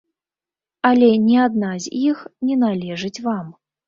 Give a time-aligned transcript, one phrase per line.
[0.89, 2.17] Але ні адна з іх
[2.47, 3.53] не належыць вам.